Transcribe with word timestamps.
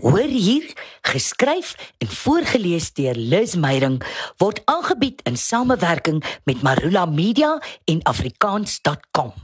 Hoor 0.00 0.32
hier, 0.32 0.64
geskryf 1.02 1.74
en 1.98 2.08
voorgeles 2.08 2.92
deur 2.96 3.14
Liz 3.14 3.54
Meyerink 3.54 4.06
word 4.40 4.62
aangebied 4.64 5.20
in 5.28 5.36
samewerking 5.36 6.22
met 6.48 6.62
Marula 6.64 7.04
Media 7.04 7.58
en 7.84 8.00
afrikaans.com. 8.08 9.34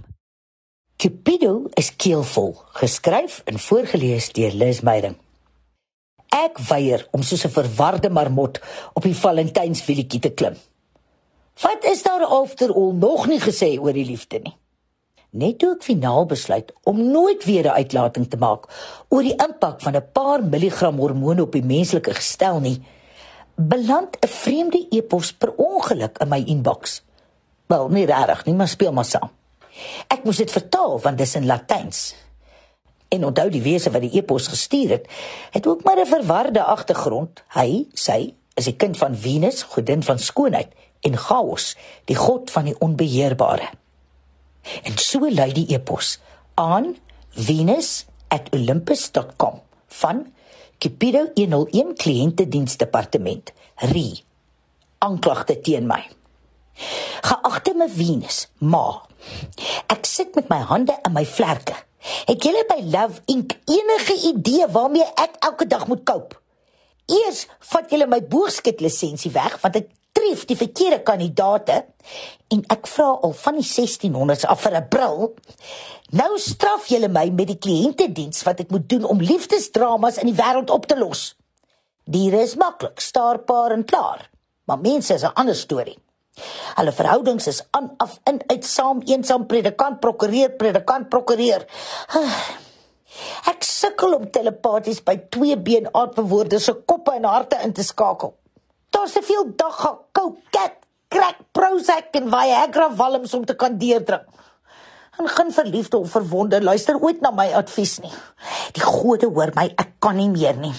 Cupido 0.97 1.67
is 1.77 1.93
keelvol, 1.97 2.55
geskryf 2.81 3.43
en 3.45 3.61
voorgeles 3.61 4.31
deur 4.33 4.57
Liz 4.57 4.81
Meyerink. 4.81 5.21
Ek 6.33 6.57
weier 6.71 7.05
om 7.13 7.23
soos 7.23 7.45
'n 7.45 7.53
verwarde 7.53 8.11
marmot 8.11 8.61
op 8.93 9.03
die 9.03 9.17
Valentynswieletjie 9.17 10.21
te 10.21 10.33
klim. 10.33 10.57
Wat 11.61 11.85
is 11.85 12.03
daar 12.03 12.25
after 12.25 12.73
al 12.73 12.93
nog 12.93 13.27
nie 13.27 13.41
gesê 13.41 13.77
oor 13.79 13.93
die 13.93 14.09
liefde 14.09 14.39
nie? 14.39 14.57
Net 15.37 15.59
toe 15.59 15.75
ek 15.75 15.85
finaal 15.87 16.27
besluit 16.27 16.73
om 16.85 17.01
nooit 17.13 17.45
weer 17.45 17.65
'n 17.65 17.79
uitlating 17.81 18.29
te 18.31 18.37
maak 18.37 18.69
oor 19.09 19.23
die 19.23 19.37
impak 19.37 19.81
van 19.81 19.97
'n 19.97 20.11
paar 20.13 20.43
milligram 20.43 20.99
hormone 20.99 21.43
op 21.43 21.53
die 21.53 21.65
menslike 21.65 22.15
gestel 22.15 22.61
nie, 22.61 22.83
beland 23.55 24.17
'n 24.21 24.29
vreemde 24.29 24.87
e-pos 24.91 25.33
per 25.33 25.53
ongeluk 25.57 26.19
in 26.19 26.29
my 26.29 26.43
inbox. 26.47 27.03
Wel, 27.67 27.89
nie 27.89 28.07
regtig 28.07 28.45
nie, 28.45 28.55
maar 28.55 28.69
speel 28.69 28.93
maar 28.93 29.05
saam. 29.05 29.31
Ek 30.09 30.25
moes 30.25 30.37
dit 30.37 30.51
vertaal 30.51 31.01
want 31.01 31.19
dit 31.19 31.27
is 31.27 31.35
in 31.35 31.47
Latyns. 31.47 32.15
En 33.09 33.25
onthou 33.25 33.51
die 33.51 33.63
wese 33.63 33.91
wat 33.91 34.01
die 34.01 34.17
e-pos 34.19 34.47
gestuur 34.47 34.91
het, 34.91 35.09
het 35.51 35.67
ook 35.67 35.85
maar 35.85 36.01
'n 36.01 36.07
verwarde 36.07 36.63
agtergrond. 36.63 37.43
Hy, 37.49 37.87
sy, 37.93 38.35
is 38.55 38.67
'n 38.67 38.77
kind 38.77 38.97
van 38.97 39.17
Venus, 39.17 39.63
godin 39.63 40.03
van 40.03 40.19
skoonheid 40.19 40.69
en 41.01 41.17
chaos, 41.17 41.77
die 42.05 42.17
god 42.17 42.51
van 42.51 42.65
die 42.65 42.79
onbeheerbare. 42.79 43.69
En 44.83 44.99
so 44.99 45.29
lui 45.29 45.53
die 45.53 45.67
epos 45.75 46.19
aan 46.55 46.97
venus@olympus.com 47.31 49.61
van 49.87 50.33
Cupido 50.79 51.31
101 51.35 51.97
kliëntediensdepartement. 51.97 53.53
Ri. 53.77 54.25
Aanklagte 54.99 55.61
teen 55.61 55.87
my. 55.87 56.09
Geagte 57.21 57.75
me 57.75 57.89
Venus, 57.89 58.49
ma. 58.59 59.07
Ek 59.87 60.07
sit 60.07 60.35
met 60.35 60.49
my 60.53 60.61
hande 60.69 60.99
in 61.03 61.13
my 61.13 61.25
vlerke. 61.27 61.75
Het 62.27 62.43
julle 62.43 62.65
by 62.69 62.81
Love 62.85 63.23
Ink 63.33 63.57
enige 63.65 64.17
idee 64.31 64.67
waarmee 64.71 65.07
ek 65.19 65.39
elke 65.49 65.67
dag 65.67 65.87
moet 65.91 66.05
koop? 66.07 66.37
Eers 67.07 67.47
vat 67.73 67.91
julle 67.91 68.07
my 68.11 68.21
boogskiet 68.23 68.83
lisensie 68.83 69.33
weg 69.35 69.59
want 69.63 69.81
ek 69.81 69.89
tref 70.27 70.47
die 70.47 70.57
verkeerde 70.59 71.03
kandidaate 71.07 71.83
en 72.53 72.63
ek 72.73 72.87
vra 72.91 73.13
al 73.23 73.35
van 73.37 73.59
die 73.59 73.67
1600s 73.67 74.47
af 74.47 74.63
vir 74.63 74.77
'n 74.77 74.89
bril. 74.89 75.35
Nou 76.11 76.39
straf 76.39 76.87
julle 76.87 77.09
my 77.09 77.31
met 77.31 77.47
die 77.47 77.59
kliëntediens 77.59 78.43
wat 78.45 78.61
ek 78.61 78.71
moet 78.71 78.89
doen 78.89 79.05
om 79.05 79.21
liefdesdramas 79.21 80.19
in 80.19 80.27
die 80.27 80.43
wêreld 80.43 80.71
op 80.71 80.87
te 80.87 80.99
los. 80.99 81.35
Diere 82.05 82.43
is 82.43 82.57
maklik, 82.57 83.01
staarpaar 83.01 83.73
en 83.73 83.85
klaar. 83.85 84.31
Maar 84.67 84.79
mense 84.79 85.15
is 85.15 85.23
'n 85.23 85.35
ander 85.35 85.55
storie. 85.55 85.99
Hulle 86.77 86.93
verhoudings 86.93 87.47
is 87.47 87.63
aan 87.71 87.95
af 87.97 88.21
in 88.25 88.43
uit 88.47 88.65
saam 88.65 89.03
eensaam 89.05 89.47
predikant 89.47 90.01
prokureur 90.01 90.51
predikant 90.51 91.09
prokureur. 91.09 91.65
Ek 93.47 93.63
sukkel 93.63 94.15
om 94.15 94.31
telepaties 94.31 95.03
by 95.03 95.17
twee 95.31 95.57
been 95.57 95.89
aardbewoorders 95.93 96.65
se 96.65 96.73
koppe 96.73 97.13
en 97.13 97.25
harte 97.25 97.57
in 97.63 97.73
te 97.73 97.83
skakel. 97.83 98.35
Daar's 99.07 99.19
te 99.19 99.33
veel 99.33 99.53
dagga, 99.55 99.99
cocat, 100.13 100.73
crack, 101.09 101.37
Prozac 101.55 102.17
en 102.19 102.25
Viagra 102.27 102.89
walms 102.99 103.35
om 103.35 103.45
te 103.47 103.55
kan 103.55 103.77
deurdrink. 103.79 104.25
En 105.21 105.29
geen 105.29 105.53
verliefde 105.53 105.97
of 105.97 106.11
verwonde 106.11 106.59
luister 106.63 106.99
ooit 106.99 107.21
na 107.23 107.31
my 107.31 107.53
advies 107.55 108.01
nie. 108.03 108.11
Die 108.75 108.83
gode 108.83 109.29
hoor 109.31 109.53
my, 109.55 109.69
ek 109.79 109.93
kan 110.03 110.17
nie 110.19 110.27
meer 110.33 110.59
nie. 110.59 110.73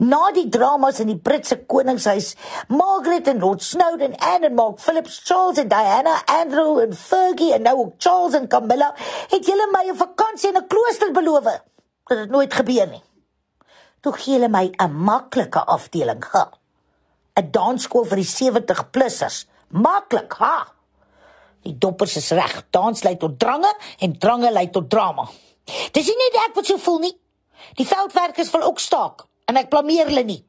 Na 0.00 0.30
die 0.32 0.46
dramas 0.48 1.02
in 1.04 1.10
die 1.12 1.18
Britse 1.20 1.58
koningshuis, 1.68 2.30
Margaret 2.72 3.28
en 3.28 3.44
Lord 3.44 3.60
Snowdon, 3.62 4.16
Anne 4.16 4.48
en 4.48 4.56
Mark 4.56 4.80
Phillips, 4.80 5.18
Charles 5.28 5.60
en 5.60 5.68
Diana, 5.68 6.14
Andrew 6.38 6.80
en 6.80 6.96
Fergie 6.96 7.50
en 7.58 7.68
nou 7.68 7.74
ook 7.82 7.98
Charles 7.98 8.38
en 8.38 8.48
Camilla, 8.48 8.94
het 9.34 9.44
julle 9.44 9.68
my 9.74 9.84
'n 9.90 10.00
vakansie 10.00 10.48
in 10.48 10.56
'n 10.56 10.66
klooster 10.66 11.12
beloof. 11.12 11.44
Dit 12.08 12.18
het 12.18 12.30
nooit 12.30 12.54
gebeur 12.54 12.88
nie. 12.88 13.04
Toe 14.00 14.12
gee 14.12 14.38
hulle 14.38 14.48
my 14.48 14.72
'n 14.78 14.96
maklike 14.96 15.60
afdeling. 15.66 16.24
Ha. 16.32 16.48
'n 17.40 17.50
dansskool 17.50 18.04
vir 18.04 18.16
die 18.16 18.30
70-plussers. 18.30 19.46
Maklik, 19.68 20.32
ha. 20.38 20.66
Die 21.62 21.76
doppers 21.78 22.16
is 22.16 22.30
reg. 22.30 22.64
Dans 22.70 23.02
lei 23.04 23.16
tot 23.16 23.38
drange 23.38 23.72
en 23.98 24.18
drange 24.18 24.50
lei 24.52 24.70
tot 24.70 24.90
drama. 24.90 25.28
Dis 25.92 26.06
nie 26.06 26.16
net 26.16 26.38
ek 26.48 26.54
wat 26.54 26.66
so 26.66 26.78
voel 26.78 26.98
nie. 26.98 27.16
Die 27.76 27.86
veldwerkers 27.86 28.50
wil 28.50 28.62
ook 28.62 28.80
staak 28.80 29.26
en 29.50 29.56
ek 29.60 29.68
blameer 29.68 30.08
hulle 30.10 30.24
nie. 30.24 30.40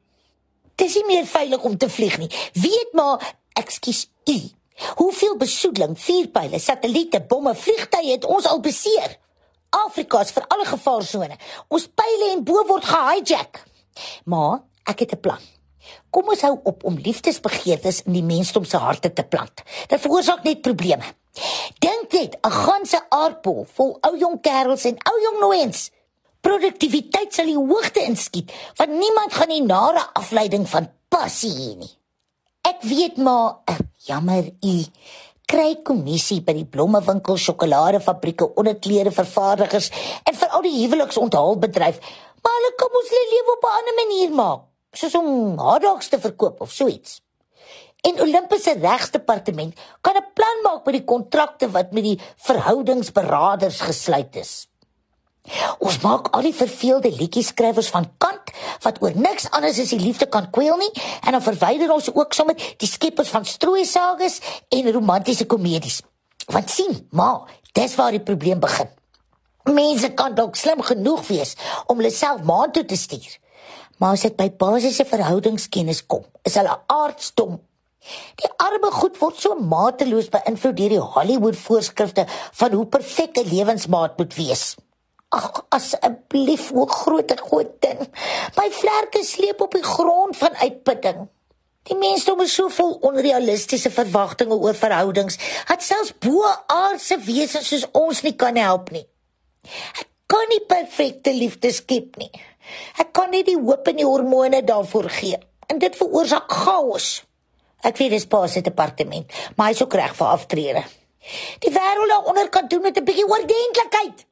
Dis 0.80 0.96
nie 0.98 1.06
meer 1.06 1.26
veilig 1.28 1.62
om 1.68 1.76
te 1.76 1.88
vlieg 1.92 2.18
nie. 2.18 2.30
Weet 2.52 2.96
maar, 2.96 3.34
ekskuus 3.58 4.06
u. 4.30 4.38
Hoeveel 4.96 5.36
besoedeling, 5.36 5.98
vuurpyle, 6.00 6.58
satelliete, 6.58 7.20
bomme, 7.28 7.54
vliegtye 7.54 8.16
het 8.16 8.24
ons 8.24 8.48
al 8.48 8.62
beseer? 8.64 9.18
Afrika 9.72 10.20
is 10.24 10.32
vir 10.32 10.46
alle 10.52 10.64
gevaarsone. 10.68 11.36
Ons 11.68 11.88
pyle 11.96 12.30
en 12.32 12.44
bo 12.44 12.64
word 12.68 12.88
gehijack. 12.88 13.62
Maar 14.24 14.62
ek 14.88 15.04
het 15.04 15.12
'n 15.12 15.20
plan. 15.20 15.40
Kom 16.12 16.28
ons 16.28 16.42
hou 16.44 16.58
op 16.68 16.82
om 16.84 16.98
liefdesbegeertes 17.00 18.02
in 18.04 18.18
die 18.18 18.26
mensdom 18.26 18.66
se 18.68 18.76
harte 18.76 19.08
te 19.16 19.24
plant. 19.24 19.62
Dit 19.88 20.00
veroorsaak 20.02 20.42
net 20.44 20.60
probleme. 20.60 21.06
Dink 21.80 22.12
net, 22.12 22.36
'n 22.36 22.50
ganse 22.50 22.98
aardbol 23.08 23.64
vol 23.76 23.96
ou 24.06 24.18
jong 24.18 24.40
kerels 24.40 24.84
en 24.84 24.96
ou 25.10 25.16
jong 25.22 25.38
nooiens. 25.40 25.90
Produktiwiteit 26.40 27.34
sal 27.34 27.46
die 27.46 27.56
hoogte 27.56 28.00
inskiet, 28.04 28.52
want 28.76 28.90
niemand 28.90 29.32
gaan 29.32 29.48
die 29.48 29.62
nare 29.62 30.02
afleiding 30.12 30.68
van 30.68 30.90
passie 31.08 31.52
hê 31.52 31.76
nie. 31.76 31.98
Ek 32.62 32.82
weet 32.82 33.16
maar, 33.16 33.62
uh, 33.70 33.78
jammer 34.04 34.44
u 34.60 34.84
kry 35.46 35.82
kommissie 35.82 36.40
by 36.42 36.52
die 36.52 36.66
blommewinkel, 36.66 37.36
sjokoladefabrieke, 37.36 38.54
onderklere 38.54 39.10
vervaardigers 39.10 39.90
en 40.24 40.34
vir 40.34 40.48
al 40.48 40.62
die 40.62 40.76
huweliksonthaal-bedryf, 40.86 41.98
maar 42.42 42.52
hulle 42.58 42.74
kom 42.76 43.00
ons 43.00 43.10
lewe 43.10 43.56
op 43.56 43.64
'n 43.64 43.78
ander 43.78 43.94
manier 43.94 44.30
maak 44.30 44.71
soos 44.92 45.14
om 45.16 45.58
hotdogs 45.58 46.08
te 46.12 46.20
verkoop 46.20 46.60
of 46.60 46.72
so 46.72 46.88
iets. 46.88 47.20
En 48.02 48.20
Olympus 48.20 48.64
se 48.66 48.74
regsdepartement 48.80 49.78
kan 50.00 50.16
'n 50.16 50.26
plan 50.34 50.58
maak 50.62 50.84
met 50.84 50.94
die 50.94 51.04
kontrakte 51.04 51.70
wat 51.70 51.92
met 51.92 52.02
die 52.02 52.20
verhoudingsberaders 52.36 53.80
gesluit 53.80 54.36
is. 54.36 54.66
Ons 55.78 55.98
maak 55.98 56.28
al 56.30 56.42
die 56.42 56.54
verveelde 56.54 57.10
liedjieskrywers 57.10 57.88
van 57.88 58.06
kant 58.18 58.50
wat 58.82 59.02
oor 59.02 59.14
niks 59.14 59.50
anders 59.50 59.78
as 59.78 59.88
die 59.90 59.98
liefde 59.98 60.26
kan 60.26 60.50
kweel 60.50 60.76
nie 60.76 60.92
en 61.26 61.32
dan 61.32 61.42
verwyder 61.42 61.90
ons 61.90 62.14
ook 62.14 62.32
sommer 62.32 62.54
die 62.76 62.88
skeppers 62.88 63.28
van 63.28 63.44
strooisages 63.44 64.40
en 64.68 64.92
romantiese 64.92 65.46
komedies. 65.46 66.02
Want 66.46 66.70
sien, 66.70 67.08
ma, 67.10 67.46
dis 67.72 67.94
waar 67.94 68.10
die 68.10 68.22
probleem 68.22 68.60
begin. 68.60 68.88
Mense 69.64 70.12
kan 70.14 70.34
dalk 70.34 70.56
slim 70.56 70.82
genoeg 70.82 71.26
wees 71.26 71.56
om 71.86 71.96
hulle 71.96 72.10
self 72.10 72.42
maan 72.42 72.72
toe 72.72 72.84
te 72.84 72.96
stuur 72.96 73.38
maar 74.02 74.16
as 74.16 74.24
dit 74.26 74.34
by 74.34 74.48
basiese 74.58 75.04
verhoudingskennis 75.06 76.02
kom, 76.10 76.24
is 76.42 76.58
hulle 76.58 76.74
aardstom. 76.90 77.60
Die 78.42 78.48
arme 78.58 78.90
goed 78.90 79.18
word 79.20 79.38
so 79.38 79.54
mateloos 79.54 80.26
beïnvloed 80.32 80.74
deur 80.80 80.94
die 80.96 81.04
Hollywood 81.16 81.58
voorskrifte 81.60 82.24
van 82.58 82.74
hoe 82.74 82.86
perfek 82.96 83.38
'n 83.38 83.46
lewensmaat 83.52 84.18
moet 84.18 84.34
wees. 84.34 84.74
Ag, 85.30 85.64
asseblief, 85.68 86.72
o 86.74 86.86
groot 86.86 87.30
godin. 87.40 87.98
My 88.58 88.68
vlerke 88.70 89.24
sleep 89.24 89.60
op 89.60 89.72
die 89.72 89.86
grond 89.86 90.36
van 90.36 90.54
uitputting. 90.56 91.28
Die 91.82 91.96
mense 91.96 92.34
het 92.38 92.48
so 92.48 92.68
vol 92.68 92.98
onrealistiese 93.00 93.90
verwagtinge 93.90 94.54
oor 94.54 94.74
verhoudings, 94.74 95.38
dat 95.68 95.82
selfs 95.82 96.12
bo-aardse 96.18 97.18
wesens 97.18 97.68
soos 97.68 97.86
ons 97.92 98.22
nie 98.22 98.36
kan 98.36 98.56
help 98.56 98.90
nie. 98.90 99.06
Ek 100.00 100.08
kan 100.26 100.48
nie 100.48 100.64
perfekte 100.66 101.32
liefde 101.32 101.72
skep 101.72 102.16
nie. 102.16 102.30
Ek 103.00 103.12
kan 103.12 103.30
nie 103.30 103.44
die 103.46 103.58
hoop 103.58 103.88
en 103.90 103.98
die 103.98 104.06
hormone 104.06 104.62
daarvoor 104.64 105.08
gee. 105.10 105.38
En 105.66 105.78
dit 105.82 105.96
veroorsaak 105.96 106.50
chaos. 106.52 107.22
Ek 107.82 107.98
weet 107.98 108.14
dis 108.14 108.26
pas 108.30 108.52
se 108.52 108.62
departement, 108.62 109.26
maar 109.56 109.72
hy's 109.72 109.82
ook 109.82 109.94
reg 109.98 110.14
vir 110.14 110.28
aftrede. 110.30 110.82
Die 111.62 111.72
wêreld 111.74 112.10
daaronder 112.10 112.48
kan 112.54 112.68
doen 112.68 112.82
met 112.82 112.98
'n 112.98 113.04
bietjie 113.04 113.26
oordentlikheid. 113.26 114.26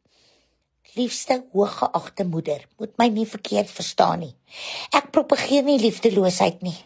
Liefste 0.94 1.44
hooggeagte 1.52 2.24
moeder, 2.24 2.66
moet 2.78 2.96
my 2.96 3.08
nie 3.08 3.26
verkeerd 3.26 3.70
verstaan 3.70 4.18
nie. 4.18 4.34
Ek 4.90 5.10
propageer 5.10 5.62
nie 5.62 5.78
liefdeloosheid 5.78 6.62
nie. 6.62 6.76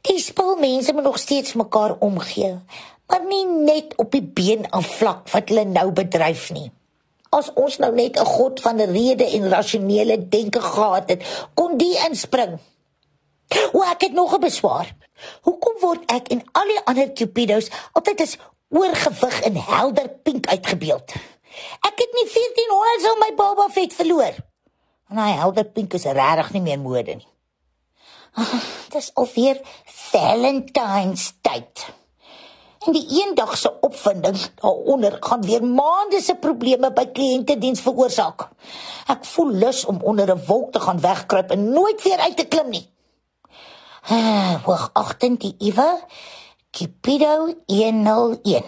Die 0.00 0.18
spul 0.18 0.56
mense 0.56 0.92
moet 0.92 1.02
nog 1.02 1.18
steeds 1.18 1.52
mekaar 1.52 1.96
omgee, 1.98 2.58
maar 3.06 3.24
nie 3.24 3.46
net 3.46 3.96
op 3.96 4.12
die 4.12 4.22
been 4.22 4.70
af 4.70 4.86
vlak 4.86 5.28
wat 5.28 5.48
hulle 5.48 5.64
nou 5.64 5.90
bedryf 5.92 6.50
nie 6.50 6.72
as 7.32 7.48
ons 7.56 7.78
nou 7.80 7.92
net 7.94 8.18
'n 8.20 8.24
god 8.24 8.60
van 8.60 8.80
rede 8.80 9.24
en 9.24 9.48
rasionele 9.48 10.28
denke 10.28 10.60
gehad 10.60 11.08
het, 11.08 11.48
kon 11.54 11.76
die 11.76 11.96
inspring. 12.08 12.60
O, 13.72 13.82
ek 13.82 14.00
het 14.00 14.12
nog 14.12 14.34
'n 14.34 14.40
beswaar. 14.40 14.96
Hoekom 15.42 15.74
word 15.80 16.02
ek 16.10 16.28
en 16.28 16.42
al 16.52 16.66
die 16.66 16.84
ander 16.84 17.12
cupidos 17.12 17.70
altyd 17.92 18.20
as 18.20 18.38
oorgewig 18.68 19.40
en 19.40 19.56
helder 19.56 20.08
pink 20.22 20.46
uitgebeeld? 20.46 21.12
Ek 21.80 21.96
het 21.96 22.12
nie 22.12 22.28
1400 22.28 23.08
al 23.08 23.18
my 23.18 23.34
baba 23.34 23.68
vet 23.68 23.92
verloor. 23.92 24.34
En 25.08 25.16
hy 25.16 25.32
helder 25.36 25.64
pink 25.64 25.92
is 25.92 26.04
regtig 26.04 26.52
nie 26.52 26.62
meer 26.62 26.80
mode 26.80 27.14
nie. 27.14 27.28
Ah, 28.32 28.60
dis 28.88 29.10
alweer 29.14 29.60
Valentine's 29.84 31.32
tyd. 31.40 31.92
En 32.86 32.92
die 32.92 33.06
eendagse 33.22 33.70
opvinding 33.80 34.36
daaronder 34.60 35.16
gaan 35.20 35.42
weer 35.42 35.64
maande 35.64 36.20
se 36.20 36.34
probleme 36.34 36.92
by 36.92 37.04
kliëntediens 37.14 37.80
veroorsaak. 37.80 38.48
Ek 39.12 39.24
voel 39.34 39.52
lus 39.62 39.84
om 39.84 40.00
onder 40.02 40.34
'n 40.34 40.44
wolk 40.46 40.72
te 40.72 40.80
gaan 40.80 41.00
wegkruip 41.00 41.50
en 41.50 41.70
nooit 41.70 42.02
weer 42.02 42.18
uit 42.18 42.36
te 42.36 42.44
klim 42.44 42.70
nie. 42.70 42.90
Ah, 44.08 44.64
hoogagtend 44.64 45.40
die 45.40 45.54
Iwe 45.58 46.00
Kipido 46.70 47.54
101. 47.66 48.64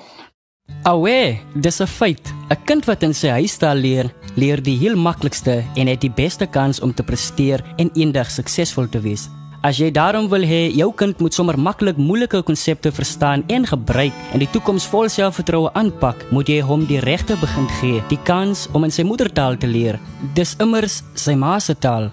Awe, 0.84 1.38
dis 1.54 1.80
'n 1.80 1.86
feit. 1.86 2.32
'n 2.50 2.64
Kind 2.64 2.84
wat 2.84 3.02
in 3.02 3.14
sy 3.14 3.28
huistaal 3.28 3.76
leer, 3.76 4.14
leer 4.36 4.62
die 4.62 4.76
heel 4.78 4.96
maklikste 4.96 5.64
en 5.74 5.86
het 5.86 6.00
die 6.00 6.10
beste 6.10 6.46
kans 6.46 6.80
om 6.80 6.94
te 6.94 7.02
presteer 7.02 7.64
en 7.76 7.90
eendag 7.94 8.30
suksesvol 8.30 8.88
te 8.88 9.00
wees. 9.00 9.28
As 9.64 9.78
jy 9.80 9.86
daarom 9.96 10.26
wil 10.28 10.42
hê 10.44 10.66
jou 10.76 10.90
kind 10.92 11.16
moet 11.24 11.32
sommer 11.32 11.56
maklik 11.56 11.96
moeilike 11.96 12.42
konsepte 12.44 12.90
verstaan 12.92 13.46
en 13.48 13.64
gebruik 13.64 14.12
en 14.36 14.42
die 14.42 14.48
toekoms 14.52 14.84
vol 14.92 15.08
selfvertroue 15.08 15.70
aanpak, 15.72 16.20
moet 16.36 16.52
jy 16.52 16.58
hom 16.60 16.84
die 16.84 17.00
regte 17.00 17.38
begin 17.40 17.70
gee, 17.78 18.02
die 18.12 18.20
kans 18.28 18.66
om 18.76 18.84
in 18.84 18.92
sy 18.92 19.08
moedertaal 19.08 19.56
te 19.56 19.70
leer. 19.70 19.96
Dis 20.36 20.52
immers 20.60 21.00
sy 21.16 21.32
ma 21.32 21.56
se 21.64 21.78
taal. 21.80 22.10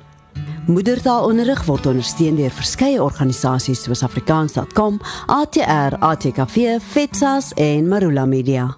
Moedertaalonderrig 0.72 1.66
word 1.68 1.92
ondersteun 1.92 2.40
deur 2.40 2.56
verskeie 2.56 3.04
organisasies 3.04 3.84
soos 3.84 4.08
Afrikaans.com, 4.08 5.02
ATR, 5.28 6.00
ATKV, 6.00 6.78
FETSAS 6.80 7.52
en 7.60 7.92
Marula 7.92 8.24
Media. 8.24 8.70